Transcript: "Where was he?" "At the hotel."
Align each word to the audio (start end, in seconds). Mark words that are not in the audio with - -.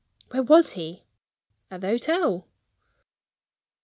"Where 0.31 0.41
was 0.41 0.71
he?" 0.71 1.03
"At 1.69 1.81
the 1.81 1.89
hotel." 1.89 2.47